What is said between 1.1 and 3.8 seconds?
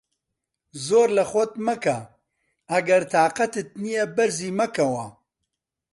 لە خۆت مەکە، ئەگەر تاقەتت